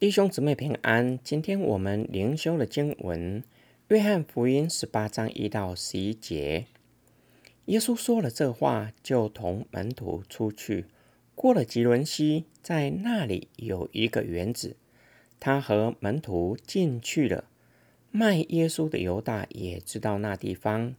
[0.00, 3.42] 弟兄姊妹平安，今天我们灵修的经文
[3.88, 6.66] 《约翰福音》十八章一到十一节。
[7.64, 10.84] 耶稣说了这话，就同门徒出去，
[11.34, 14.76] 过了吉伦西，在那里有一个园子，
[15.40, 17.48] 他和门徒进去了。
[18.12, 20.94] 卖耶稣的犹大也知道那地方，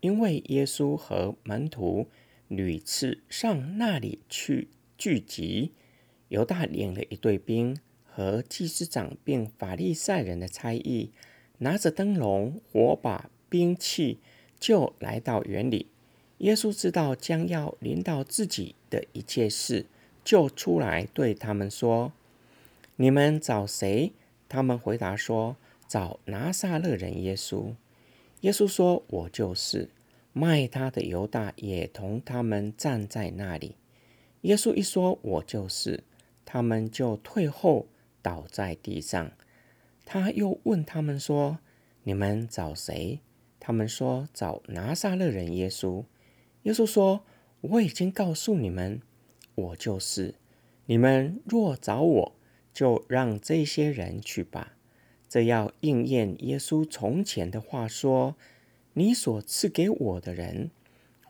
[0.00, 2.08] 因为耶稣和门徒
[2.48, 5.72] 屡次上那里去聚集。
[6.28, 7.78] 犹大领了一队兵。
[8.14, 11.10] 和祭司长并法利赛人的差役，
[11.58, 14.18] 拿着灯笼、火把、兵器，
[14.60, 15.86] 就来到园里。
[16.38, 19.86] 耶稣知道将要临到自己的一切事，
[20.24, 22.12] 就出来对他们说
[22.96, 24.12] ：“你们找谁？”
[24.48, 25.56] 他们回答说
[25.88, 27.74] ：“找拿撒勒人耶稣。”
[28.42, 29.88] 耶稣说：“我就是。”
[30.34, 33.76] 卖他的犹大也同他们站在那里。
[34.42, 36.02] 耶稣一说：“我就是”，
[36.44, 37.86] 他们就退后。
[38.22, 39.32] 倒在地上，
[40.04, 41.58] 他又问他们说
[42.04, 43.20] ：“你们找谁？”
[43.60, 46.04] 他们说：“找拿撒勒人耶稣。”
[46.62, 47.24] 耶稣说
[47.60, 49.02] ：“我已经告诉你们，
[49.54, 50.36] 我就是。
[50.86, 52.32] 你们若找我，
[52.72, 54.76] 就让这些人去吧。
[55.28, 58.36] 这要应验耶稣从前的话说
[58.94, 60.70] ：‘你所赐给我的人，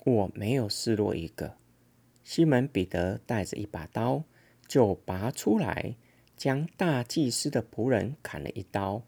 [0.04, 1.56] 我没有失落一个。’”
[2.24, 4.24] 西门彼得带着一把刀，
[4.66, 5.96] 就拔出来。
[6.42, 9.04] 将大祭司的仆人砍了一刀，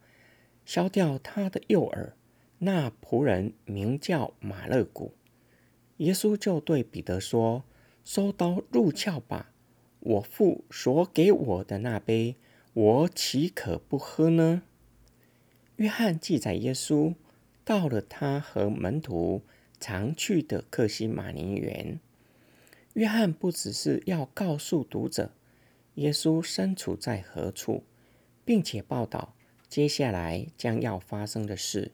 [0.65, 2.15] 削掉他的右耳。
[2.59, 5.17] 那仆人名叫马勒古。
[5.97, 7.65] 耶稣就对彼得说
[8.07, 9.51] ：“收刀入鞘吧！
[9.99, 12.37] 我父所给我的那杯，
[12.73, 14.63] 我岂可不喝呢？”
[15.75, 17.17] 约翰记载耶稣
[17.65, 19.43] 到了他和门徒
[19.81, 21.99] 常去的克西马尼园。
[22.93, 25.33] 约翰不只是要告诉读者。
[25.95, 27.85] 耶稣身处在何处，
[28.45, 29.35] 并且报道
[29.69, 31.93] 接下来将要发生的事。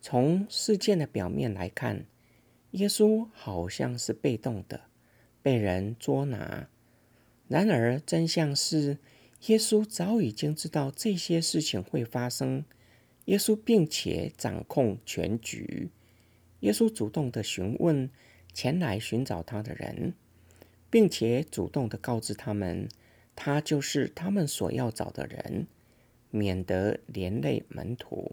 [0.00, 2.06] 从事件的表面来看，
[2.72, 4.82] 耶稣好像是被动的，
[5.42, 6.68] 被人捉拿。
[7.48, 8.98] 然而真相是，
[9.46, 12.64] 耶稣早已经知道这些事情会发生。
[13.24, 15.90] 耶稣并且掌控全局。
[16.60, 18.08] 耶稣主动的询问
[18.52, 20.14] 前来寻找他的人，
[20.88, 22.88] 并且主动的告知他们。
[23.40, 25.68] 他就是他们所要找的人，
[26.32, 28.32] 免得连累门徒。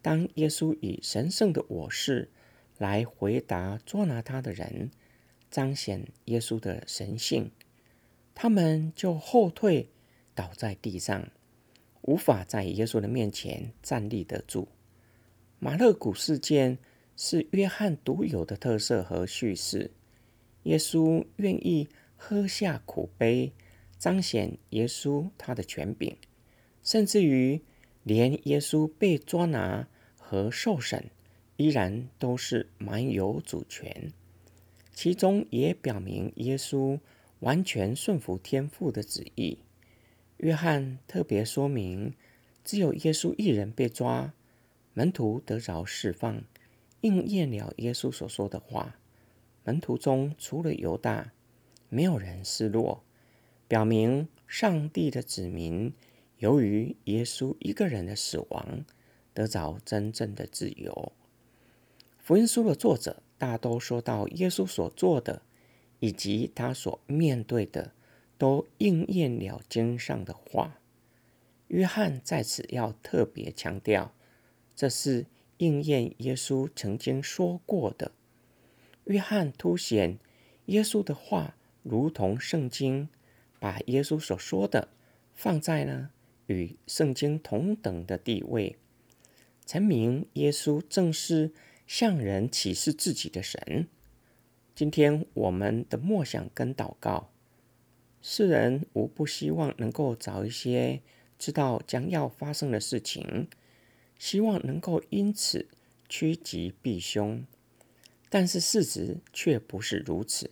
[0.00, 2.30] 当耶稣以神圣的我是
[2.78, 4.90] 来回答捉拿他的人，
[5.50, 7.50] 彰显耶稣的神性，
[8.34, 9.90] 他们就后退，
[10.34, 11.28] 倒在地上，
[12.00, 14.68] 无法在耶稣的面前站立得住。
[15.58, 16.78] 马勒古事件
[17.14, 19.90] 是约翰独有的特色和叙事。
[20.62, 23.52] 耶稣愿意喝下苦杯。
[24.04, 26.14] 彰显耶稣他的权柄，
[26.82, 27.62] 甚至于
[28.02, 29.88] 连耶稣被抓拿
[30.18, 31.10] 和受审，
[31.56, 34.12] 依然都是蛮有主权。
[34.92, 37.00] 其中也表明耶稣
[37.38, 39.60] 完全顺服天父的旨意。
[40.36, 42.12] 约翰特别说明，
[42.62, 44.34] 只有耶稣一人被抓，
[44.92, 46.44] 门徒得着释放，
[47.00, 48.98] 应验了耶稣所说的话。
[49.64, 51.32] 门徒中除了犹大，
[51.88, 53.02] 没有人失落。
[53.66, 55.94] 表明上帝的子民，
[56.38, 58.84] 由于耶稣一个人的死亡，
[59.32, 61.12] 得着真正的自由。
[62.18, 65.42] 福音书的作者大都说到耶稣所做的，
[66.00, 67.92] 以及他所面对的，
[68.36, 70.78] 都应验了经上的话。
[71.68, 74.14] 约翰在此要特别强调，
[74.76, 75.26] 这是
[75.56, 78.12] 应验耶稣曾经说过的。
[79.04, 80.18] 约翰凸显
[80.66, 83.08] 耶稣的话，如同圣经。
[83.64, 84.88] 把耶稣所说的
[85.32, 86.10] 放在呢
[86.48, 88.76] 与圣经同等的地位，
[89.64, 91.50] 证明耶稣正是
[91.86, 93.88] 向人启示自己的神。
[94.74, 97.30] 今天我们的默想跟祷告，
[98.20, 101.00] 世人无不希望能够找一些
[101.38, 103.48] 知道将要发生的事情，
[104.18, 105.68] 希望能够因此
[106.06, 107.42] 趋吉避凶，
[108.28, 110.50] 但是事实却不是如此。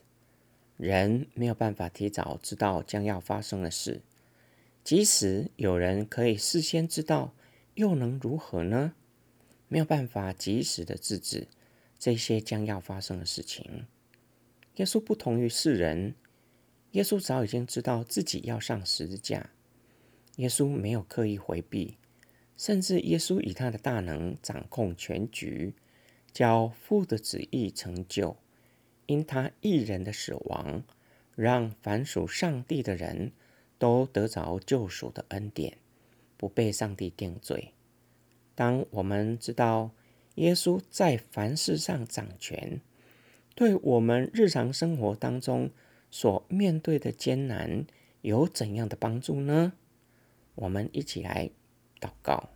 [0.82, 4.00] 人没有办法提早知道将要发生的事，
[4.82, 7.32] 即使有人可以事先知道，
[7.75, 8.94] 又能如何呢？
[9.69, 11.46] 没有办法及时的制止
[11.96, 13.87] 这些将要发生的事情。
[14.75, 16.17] 耶稣不同于世人，
[16.90, 19.50] 耶稣早已经知道自己要上十字架，
[20.38, 21.96] 耶稣没有刻意回避，
[22.56, 25.75] 甚至耶稣以他的大能掌控全局，
[26.32, 28.37] 叫父的旨意成就。
[29.12, 30.82] 因他一人的死亡，
[31.35, 33.32] 让凡属上帝的人
[33.76, 35.76] 都得着救赎的恩典，
[36.38, 37.75] 不被上帝定罪。
[38.55, 39.91] 当我们知道
[40.37, 42.81] 耶稣在凡事上掌权，
[43.55, 45.70] 对我们日常生活当中
[46.11, 47.85] 所面对的艰难
[48.23, 49.75] 有怎样的帮助呢？
[50.55, 51.50] 我们一起来
[52.00, 52.49] 祷告：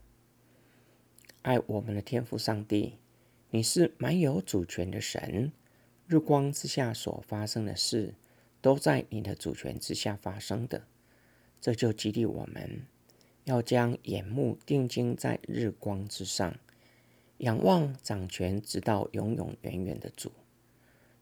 [1.43, 2.94] 爱我们的天父上帝，
[3.50, 5.53] 你是蛮有主权的神，
[6.08, 8.14] 日光之下所发生的事，
[8.61, 10.87] 都在你的主权之下发生的。
[11.61, 12.87] 这就激励我们，
[13.43, 16.56] 要将眼目定睛在日光之上，
[17.38, 20.31] 仰望掌权直到永永远远的主。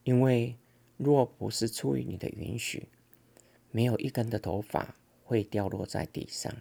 [0.03, 0.55] 因为
[0.97, 2.87] 若不是出于你的允许，
[3.71, 6.53] 没有一根的头发会掉落在地上。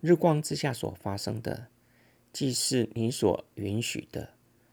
[0.00, 1.68] 日光之下所发生的，
[2.32, 4.30] 既是你所允许的，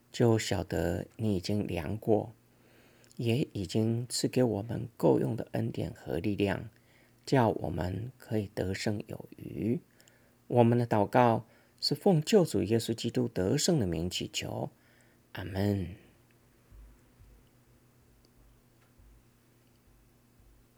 [0.10, 2.34] 就晓得你已经量过，
[3.22, 6.70] 也已经赐给我们够用的恩典和力量。
[7.24, 9.80] 叫我们可以得胜有余。
[10.48, 11.46] 我们的祷告
[11.80, 14.72] 是奉救主耶稣基督得胜的名祈求，
[15.34, 16.01] 阿门。